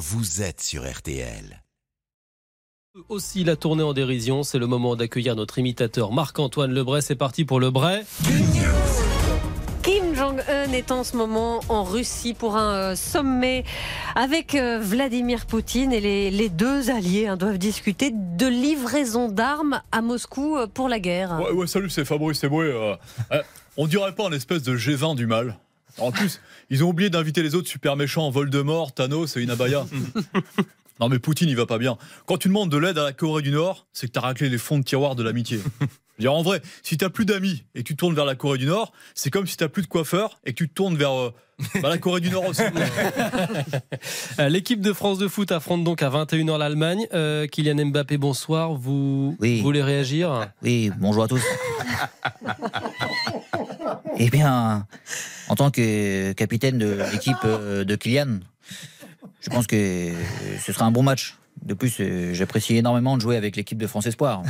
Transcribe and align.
vous 0.00 0.40
êtes 0.40 0.62
sur 0.62 0.90
RTL. 0.90 1.62
Aussi 3.10 3.44
la 3.44 3.54
tournée 3.54 3.82
en 3.82 3.92
dérision, 3.92 4.42
c'est 4.42 4.58
le 4.58 4.66
moment 4.66 4.96
d'accueillir 4.96 5.36
notre 5.36 5.58
imitateur 5.58 6.10
Marc-Antoine 6.10 6.72
Lebray. 6.72 7.02
C'est 7.02 7.16
parti 7.16 7.44
pour 7.44 7.60
le 7.60 7.70
Bray. 7.70 8.02
Kim 9.82 10.14
Jong-un 10.14 10.72
est 10.72 10.90
en 10.90 11.04
ce 11.04 11.18
moment 11.18 11.60
en 11.68 11.84
Russie 11.84 12.32
pour 12.32 12.56
un 12.56 12.72
euh, 12.72 12.96
sommet 12.96 13.64
avec 14.14 14.54
euh, 14.54 14.78
Vladimir 14.80 15.44
Poutine 15.44 15.92
et 15.92 16.00
les, 16.00 16.30
les 16.30 16.48
deux 16.48 16.90
alliés 16.90 17.26
hein, 17.26 17.36
doivent 17.36 17.58
discuter 17.58 18.10
de 18.10 18.46
livraison 18.46 19.28
d'armes 19.28 19.82
à 19.92 20.00
Moscou 20.00 20.56
euh, 20.56 20.66
pour 20.66 20.88
la 20.88 20.98
guerre. 20.98 21.40
Ouais, 21.40 21.52
ouais, 21.52 21.66
salut, 21.66 21.90
c'est 21.90 22.06
Fabrice 22.06 22.42
Eboué. 22.42 22.66
Euh, 22.66 22.94
euh, 23.32 23.42
on 23.76 23.86
dirait 23.86 24.14
pas 24.14 24.26
un 24.26 24.32
espèce 24.32 24.62
de 24.62 24.74
G20 24.76 25.14
du 25.14 25.26
mal. 25.26 25.58
En 25.98 26.12
plus, 26.12 26.40
ils 26.70 26.82
ont 26.84 26.88
oublié 26.88 27.10
d'inviter 27.10 27.42
les 27.42 27.54
autres 27.54 27.68
super 27.68 27.96
méchants, 27.96 28.30
Voldemort, 28.30 28.92
Thanos 28.94 29.36
et 29.36 29.42
Inabaya. 29.42 29.86
non 31.00 31.08
mais 31.08 31.18
Poutine, 31.18 31.48
il 31.48 31.56
va 31.56 31.66
pas 31.66 31.78
bien. 31.78 31.96
Quand 32.26 32.36
tu 32.38 32.48
demandes 32.48 32.70
de 32.70 32.76
l'aide 32.78 32.98
à 32.98 33.04
la 33.04 33.12
Corée 33.12 33.42
du 33.42 33.50
Nord, 33.50 33.86
c'est 33.92 34.06
que 34.06 34.12
t'as 34.12 34.20
raclé 34.20 34.48
les 34.48 34.58
fonds 34.58 34.78
de 34.78 34.84
tiroir 34.84 35.14
de 35.16 35.22
l'amitié. 35.22 35.58
Je 36.18 36.26
veux 36.26 36.28
dire, 36.30 36.34
en 36.34 36.42
vrai, 36.42 36.60
si 36.82 36.98
t'as 36.98 37.08
plus 37.08 37.24
d'amis 37.24 37.64
et 37.74 37.82
que 37.82 37.88
tu 37.88 37.96
tournes 37.96 38.14
vers 38.14 38.26
la 38.26 38.34
Corée 38.34 38.58
du 38.58 38.66
Nord, 38.66 38.92
c'est 39.14 39.30
comme 39.30 39.46
si 39.46 39.56
t'as 39.56 39.68
plus 39.68 39.80
de 39.82 39.86
coiffeur 39.86 40.38
et 40.44 40.52
que 40.52 40.58
tu 40.58 40.68
te 40.68 40.74
tournes 40.74 40.98
vers 40.98 41.12
euh, 41.18 41.32
bah, 41.82 41.88
la 41.88 41.96
Corée 41.96 42.20
du 42.20 42.28
Nord 42.30 42.44
aussi. 42.46 42.60
Euh, 44.38 44.48
L'équipe 44.48 44.80
de 44.80 44.92
France 44.92 45.18
de 45.18 45.28
foot 45.28 45.50
affronte 45.52 45.82
donc 45.84 46.02
à 46.02 46.08
21h 46.10 46.58
l'Allemagne. 46.58 47.06
Euh, 47.12 47.46
Kylian 47.46 47.86
Mbappé, 47.86 48.16
bonsoir. 48.18 48.74
Vous 48.74 49.36
Oui. 49.40 49.60
voulez 49.60 49.82
réagir? 49.82 50.48
Oui, 50.62 50.90
bonjour 50.98 51.24
à 51.24 51.28
tous. 51.28 51.42
eh 54.18 54.30
bien, 54.30 54.86
en 55.50 55.56
tant 55.56 55.72
que 55.72 56.30
capitaine 56.32 56.78
de 56.78 56.96
l'équipe 57.10 57.36
euh, 57.44 57.82
de 57.84 57.96
Kylian, 57.96 58.38
je 59.40 59.50
pense 59.50 59.66
que 59.66 60.12
ce 60.64 60.72
sera 60.72 60.84
un 60.84 60.92
bon 60.92 61.02
match. 61.02 61.36
De 61.62 61.74
plus, 61.74 61.96
euh, 61.98 62.32
j'apprécie 62.32 62.76
énormément 62.76 63.16
de 63.16 63.22
jouer 63.22 63.36
avec 63.36 63.56
l'équipe 63.56 63.76
de 63.76 63.88
France 63.88 64.06
Espoir. 64.06 64.44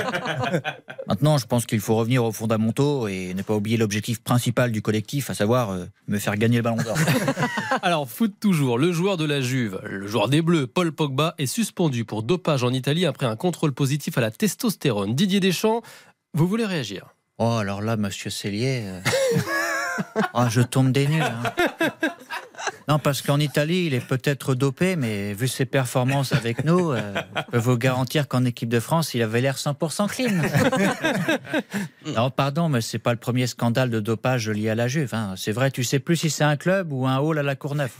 Maintenant, 1.06 1.38
je 1.38 1.46
pense 1.46 1.64
qu'il 1.64 1.78
faut 1.78 1.94
revenir 1.94 2.24
aux 2.24 2.32
fondamentaux 2.32 3.06
et 3.06 3.34
ne 3.34 3.42
pas 3.42 3.54
oublier 3.54 3.76
l'objectif 3.76 4.20
principal 4.20 4.72
du 4.72 4.82
collectif, 4.82 5.30
à 5.30 5.34
savoir 5.34 5.70
euh, 5.70 5.86
me 6.08 6.18
faire 6.18 6.36
gagner 6.36 6.56
le 6.56 6.62
ballon 6.62 6.82
d'or. 6.82 6.98
Alors, 7.82 8.10
foot 8.10 8.34
toujours. 8.40 8.78
Le 8.78 8.90
joueur 8.90 9.16
de 9.16 9.24
la 9.24 9.40
Juve, 9.40 9.80
le 9.84 10.08
joueur 10.08 10.28
des 10.28 10.42
Bleus, 10.42 10.66
Paul 10.66 10.90
Pogba, 10.90 11.36
est 11.38 11.46
suspendu 11.46 12.04
pour 12.04 12.24
dopage 12.24 12.64
en 12.64 12.72
Italie 12.72 13.06
après 13.06 13.26
un 13.26 13.36
contrôle 13.36 13.72
positif 13.72 14.18
à 14.18 14.22
la 14.22 14.32
testostérone. 14.32 15.14
Didier 15.14 15.38
Deschamps, 15.38 15.82
vous 16.34 16.48
voulez 16.48 16.66
réagir? 16.66 17.14
Oh, 17.38 17.58
alors 17.60 17.82
là, 17.82 17.96
monsieur 17.96 18.30
Cellier, 18.30 18.82
euh, 18.86 19.00
oh, 20.34 20.44
je 20.48 20.60
tombe 20.62 20.92
des 20.92 21.06
nues. 21.08 21.22
hein. 21.22 21.42
Non, 22.88 22.98
parce 23.00 23.20
qu'en 23.22 23.38
Italie, 23.40 23.86
il 23.86 23.94
est 23.94 24.00
peut-être 24.06 24.54
dopé, 24.54 24.94
mais 24.96 25.34
vu 25.34 25.48
ses 25.48 25.66
performances 25.66 26.32
avec 26.32 26.64
nous, 26.64 26.92
euh, 26.92 27.14
je 27.36 27.42
peux 27.52 27.58
vous 27.58 27.76
garantir 27.76 28.28
qu'en 28.28 28.44
équipe 28.44 28.68
de 28.68 28.78
France, 28.80 29.12
il 29.14 29.22
avait 29.22 29.40
l'air 29.40 29.56
100% 29.56 30.08
clean. 30.08 30.30
non, 32.16 32.30
pardon, 32.30 32.68
mais 32.68 32.80
c'est 32.80 32.98
pas 33.00 33.12
le 33.12 33.18
premier 33.18 33.46
scandale 33.48 33.90
de 33.90 34.00
dopage 34.00 34.48
lié 34.48 34.70
à 34.70 34.74
la 34.74 34.86
Juve. 34.88 35.14
hein. 35.14 35.34
C'est 35.36 35.52
vrai, 35.52 35.70
tu 35.70 35.82
sais 35.84 35.98
plus 35.98 36.16
si 36.16 36.30
c'est 36.30 36.44
un 36.44 36.56
club 36.56 36.92
ou 36.92 37.06
un 37.06 37.18
hall 37.18 37.38
à 37.38 37.42
la 37.42 37.56
Courneuve. 37.56 37.90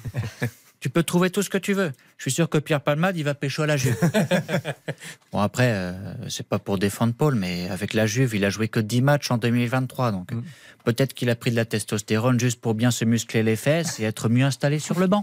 Tu 0.81 0.91
peux 0.91 1.03
trouver 1.03 1.31
tout 1.31 1.43
ce 1.43 1.49
que 1.51 1.59
tu 1.59 1.73
veux. 1.73 1.91
Je 2.19 2.23
suis 2.25 2.31
sûr 2.31 2.49
que 2.49 2.59
Pierre 2.59 2.81
Palmade, 2.83 3.17
il 3.17 3.25
va 3.25 3.35
pécho 3.35 3.63
à 3.63 3.67
la 3.67 3.77
Juve. 3.77 3.97
Bon, 5.33 5.41
après, 5.41 5.71
euh, 5.73 5.93
c'est 6.29 6.47
pas 6.49 6.59
pour 6.59 6.79
défendre 6.79 7.13
Paul, 7.13 7.35
mais 7.35 7.69
avec 7.69 7.93
la 7.93 8.07
Juve, 8.07 8.35
il 8.35 8.45
a 8.45 8.51
joué 8.51 8.69
que 8.69 8.81
10 8.81 9.03
matchs 9.03 9.31
en 9.31 9.37
2023. 9.39 10.13
Donc, 10.13 10.33
euh, 10.33 10.37
peut-être 10.85 11.13
qu'il 11.13 11.29
a 11.29 11.35
pris 11.37 11.51
de 11.51 11.57
la 11.57 11.65
testostérone 11.67 12.41
juste 12.41 12.61
pour 12.61 12.75
bien 12.75 12.91
se 12.91 13.05
muscler 13.05 13.43
les 13.43 13.57
fesses 13.57 14.01
et 14.01 14.05
être 14.05 14.29
mieux 14.31 14.45
installé 14.45 14.79
sur 14.79 14.99
le 14.99 15.07
banc. 15.09 15.23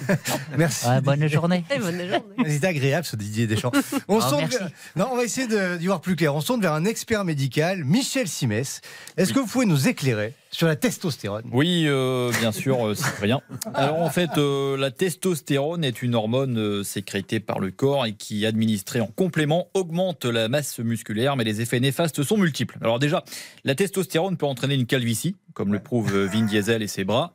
Merci. 0.58 0.86
Ouais, 0.88 1.00
bonne 1.00 1.26
journée. 1.28 1.64
Bonne 1.68 1.82
journée. 1.82 2.10
C'est 2.46 2.64
agréable 2.64 3.04
ce 3.06 3.14
Didier 3.16 3.46
Deschamps. 3.46 3.72
On, 4.08 4.18
vers- 4.18 4.48
non, 4.96 5.08
on 5.12 5.16
va 5.16 5.24
essayer 5.24 5.46
de- 5.46 5.76
d'y 5.76 5.86
voir 5.86 6.00
plus 6.00 6.16
clair. 6.16 6.34
On 6.34 6.40
sonde 6.40 6.62
vers 6.62 6.72
un 6.72 6.84
expert 6.84 7.24
médical, 7.24 7.84
Michel 7.84 8.26
Simès. 8.28 8.80
Est-ce 9.16 9.32
que 9.32 9.38
vous 9.38 9.46
pouvez 9.46 9.66
nous 9.66 9.86
éclairer 9.88 10.34
sur 10.54 10.68
la 10.68 10.76
testostérone 10.76 11.42
Oui, 11.52 11.84
euh, 11.88 12.30
bien 12.38 12.52
sûr, 12.52 12.86
euh, 12.86 12.94
Cyprien. 12.94 13.40
Alors 13.74 14.00
en 14.00 14.08
fait, 14.08 14.30
euh, 14.38 14.76
la 14.76 14.92
testostérone 14.92 15.82
est 15.82 16.00
une 16.00 16.14
hormone 16.14 16.58
euh, 16.58 16.84
sécrétée 16.84 17.40
par 17.40 17.58
le 17.58 17.72
corps 17.72 18.06
et 18.06 18.12
qui, 18.12 18.46
administrée 18.46 19.00
en 19.00 19.08
complément, 19.08 19.66
augmente 19.74 20.24
la 20.24 20.48
masse 20.48 20.78
musculaire, 20.78 21.34
mais 21.34 21.42
les 21.42 21.60
effets 21.60 21.80
néfastes 21.80 22.22
sont 22.22 22.36
multiples. 22.36 22.78
Alors 22.82 23.00
déjà, 23.00 23.24
la 23.64 23.74
testostérone 23.74 24.36
peut 24.36 24.46
entraîner 24.46 24.76
une 24.76 24.86
calvitie, 24.86 25.34
comme 25.54 25.72
le 25.72 25.80
prouve 25.80 26.14
euh, 26.14 26.26
Vin 26.26 26.42
Diesel 26.42 26.82
et 26.82 26.88
ses 26.88 27.02
bras, 27.02 27.34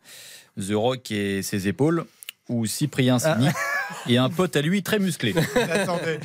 The 0.57 0.71
Rock 0.73 1.11
et 1.11 1.41
ses 1.41 1.67
épaules, 1.67 2.05
ou 2.47 2.65
Cyprien 2.65 3.19
Sini 3.19 3.49
et 4.07 4.17
un 4.17 4.29
pote 4.29 4.55
à 4.55 4.61
lui 4.61 4.81
très 4.81 4.97
musclé. 4.97 5.35
Attendez. 5.55 6.19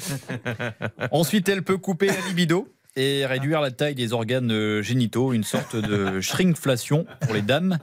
Ensuite, 1.11 1.49
elle 1.49 1.65
peut 1.65 1.77
couper 1.77 2.07
la 2.07 2.21
libido 2.29 2.69
et 2.97 3.27
réduire 3.27 3.61
la 3.61 3.71
taille 3.71 3.95
des 3.95 4.13
organes 4.13 4.53
euh, 4.53 4.83
génitaux, 4.83 5.33
une 5.33 5.45
sorte 5.45 5.77
de 5.77 6.21
shrinkflation 6.23 7.07
pour 7.21 7.35
les 7.35 7.43
dames. 7.43 7.79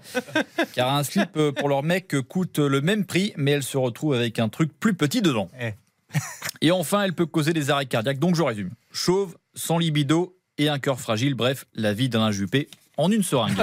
Car 0.73 0.93
un 0.93 1.03
slip 1.03 1.35
euh, 1.37 1.51
pour 1.51 1.69
leur 1.69 1.83
mec 1.83 2.15
coûte 2.27 2.59
le 2.59 2.81
même 2.81 3.05
prix, 3.05 3.33
mais 3.35 3.51
elle 3.51 3.63
se 3.63 3.77
retrouve 3.77 4.13
avec 4.13 4.39
un 4.39 4.49
truc 4.49 4.71
plus 4.79 4.93
petit 4.93 5.21
dedans. 5.21 5.49
Eh. 5.59 5.73
Et 6.61 6.71
enfin, 6.71 7.03
elle 7.03 7.13
peut 7.13 7.25
causer 7.25 7.53
des 7.53 7.69
arrêts 7.69 7.85
cardiaques. 7.85 8.19
Donc 8.19 8.35
je 8.35 8.43
résume. 8.43 8.71
Chauve, 8.91 9.37
sans 9.53 9.77
libido 9.77 10.37
et 10.57 10.69
un 10.69 10.79
cœur 10.79 10.99
fragile. 10.99 11.33
Bref, 11.33 11.65
la 11.73 11.93
vie 11.93 12.09
d'un 12.09 12.21
injupé 12.21 12.69
en 13.01 13.11
une 13.11 13.23
seringue. 13.23 13.57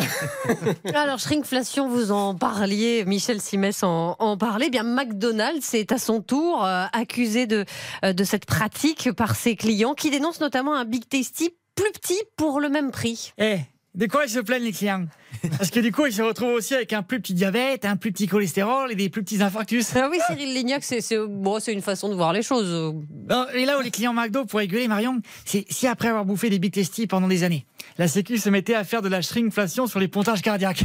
Alors, 0.94 1.19
shrinkflation, 1.19 1.88
vous 1.88 2.10
en 2.12 2.34
parliez, 2.34 3.04
Michel 3.06 3.41
Simès 3.41 3.82
en, 3.82 4.16
en 4.19 4.37
parlait. 4.37 4.66
Eh 4.69 4.71
Bien, 4.71 4.82
McDonald's 4.82 5.75
est 5.75 5.93
à 5.93 5.99
son 5.99 6.21
tour 6.21 6.65
euh, 6.65 6.84
accusé 6.93 7.47
de, 7.47 7.65
euh, 8.04 8.12
de 8.12 8.25
cette 8.25 8.47
pratique 8.47 9.12
par 9.12 9.37
ses 9.37 9.56
clients 9.56 9.94
qui 9.94 10.10
dénoncent 10.10 10.41
notamment 10.41 10.75
un 10.75 10.84
Big 10.84 11.09
Tasty 11.09 11.50
plus 11.75 11.93
petit 11.93 12.21
pour 12.37 12.60
le 12.60 12.69
même 12.69 12.91
prix. 12.91 13.32
Eh, 13.38 13.59
de 13.94 14.06
quoi 14.06 14.25
ils 14.26 14.31
se 14.31 14.41
plaignent 14.41 14.65
les 14.65 14.72
clients? 14.72 15.06
Parce 15.56 15.70
que 15.70 15.78
du 15.81 15.93
coup, 15.93 16.06
ils 16.06 16.12
se 16.12 16.22
retrouvent 16.22 16.55
aussi 16.55 16.75
avec 16.75 16.93
un 16.93 17.03
plus 17.03 17.20
petit 17.20 17.34
diabète, 17.34 17.84
un 17.84 17.97
plus 17.97 18.10
petit 18.12 18.26
cholestérol 18.26 18.91
et 18.91 18.94
des 18.97 19.09
plus 19.09 19.22
petits 19.22 19.43
infarctus. 19.43 19.87
Ah 19.94 20.09
oui, 20.10 20.19
Cyril 20.26 20.53
Lignac, 20.55 20.82
c'est 20.82 21.00
c'est- 21.00 21.19
bon, 21.28 21.60
c'est 21.60 21.72
une 21.72 21.82
façon 21.82 22.09
de 22.09 22.15
voir 22.15 22.32
les 22.32 22.43
choses. 22.43 22.94
Non, 23.28 23.47
et 23.55 23.65
là 23.65 23.78
où 23.78 23.82
les 23.82 23.91
clients 23.91 24.12
McDo 24.15 24.44
pourraient 24.47 24.65
rigoler, 24.65 24.88
Marion, 24.88 25.20
c'est 25.44 25.65
si 25.70 25.87
après 25.87 26.09
avoir 26.09 26.25
bouffé 26.25 26.50
des 26.50 26.59
Big 26.59 26.72
Tasty 26.72 27.06
pendant 27.06 27.28
des 27.28 27.44
années, 27.44 27.66
la 27.98 28.09
Sécu 28.09 28.38
se 28.38 28.48
mettait 28.48 28.75
à 28.75 28.84
faire 28.84 29.03
de 29.03 29.09
la 29.09 29.20
shrinkflation 29.20 29.86
sur 29.86 29.98
les 29.98 30.09
pontages 30.09 30.41
cardiaques. 30.41 30.84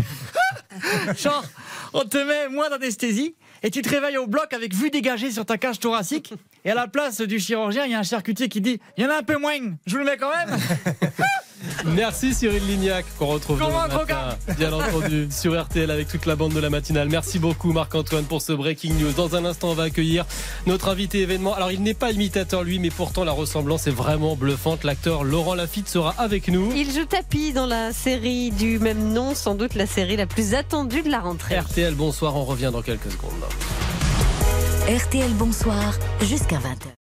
Genre, 1.18 1.46
on 1.94 2.04
te 2.04 2.18
met 2.18 2.50
moins 2.50 2.70
d'anesthésie 2.70 3.36
et 3.62 3.70
tu 3.70 3.82
te 3.82 3.90
réveilles 3.90 4.18
au 4.18 4.28
bloc 4.28 4.52
avec 4.54 4.74
vue 4.74 4.90
dégagée 4.90 5.32
sur 5.32 5.46
ta 5.46 5.58
cage 5.58 5.80
thoracique. 5.80 6.34
Et 6.66 6.72
à 6.72 6.76
la 6.76 6.88
place 6.88 7.22
du 7.22 7.40
chirurgien, 7.40 7.86
il 7.86 7.92
y 7.92 7.96
a 7.96 8.00
un 8.00 8.04
charcutier 8.04 8.50
qui 8.50 8.62
dit 8.62 8.80
Il 8.98 9.04
y 9.04 9.08
en 9.08 9.12
a 9.12 9.18
un 9.18 9.24
peu 9.24 9.38
moins, 9.38 9.58
je 9.86 9.94
vous 9.94 10.00
le 10.00 10.06
mets 10.06 10.18
quand 10.18 10.32
même 10.36 10.58
Merci 11.86 12.34
Cyril 12.34 12.66
Lignac, 12.66 13.06
qu'on 13.18 13.28
retrouve 13.28 13.60
demain 13.60 13.88
matin, 13.88 14.38
bien 14.58 14.74
entendu, 14.74 15.28
sur 15.32 15.62
RTL 15.62 15.90
avec 15.90 16.08
toute 16.08 16.26
la 16.26 16.36
bande 16.36 16.54
de 16.54 16.60
la 16.60 16.70
matinale. 16.70 17.10
Merci 17.10 17.40
beaucoup 17.40 17.72
Marc-Antoine 17.74 18.26
pour 18.26 18.42
ce 18.42 18.54
breaking 18.54 18.94
news. 18.94 19.12
Dans 19.12 19.36
un 19.36 19.46
instant, 19.46 19.70
on 19.70 19.74
va 19.74 19.84
accueillir 19.84 20.26
notre 20.66 20.90
invité 20.90 21.22
événement. 21.22 21.54
Alors, 21.54 21.72
il 21.72 21.82
n'est 21.82 21.94
pas 21.94 22.12
imitateur 22.12 22.64
lui, 22.64 22.80
mais 22.80 22.90
pourtant 22.90 23.24
la 23.24 23.32
ressemblance 23.32 23.88
est 23.88 23.92
vraiment 23.92 24.36
bluffante. 24.36 24.84
L'acteur 24.84 25.24
Laurent 25.24 25.56
Lafitte 25.56 25.90
sera 25.90 26.14
avec 26.18 26.48
nous. 26.48 26.72
Il 26.76 26.92
joue 26.92 27.06
tapis 27.06 27.54
dans 27.54 27.66
la 27.66 27.92
série 27.92 28.52
du 28.52 28.80
même 28.80 29.14
nom, 29.14 29.36
sans 29.36 29.56
doute 29.56 29.76
la 29.76 29.86
série 29.86 30.16
la 30.16 30.26
plus 30.26 30.54
attendue 30.54 31.02
de 31.02 31.10
la 31.10 31.20
rentrée. 31.20 31.60
RTL, 31.60 31.96
bonsoir, 31.96 32.36
on 32.36 32.46
revient 32.46 32.72
dans 32.72 32.82
quelques 32.82 33.12
secondes. 33.12 33.32
RTL 34.88 35.32
Bonsoir 35.34 35.98
jusqu'à 36.22 36.58
20h. 36.58 37.03